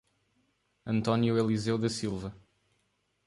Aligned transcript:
Antônio 0.83 1.37
Elizeu 1.37 1.77
da 1.77 1.87
Silva 1.87 2.35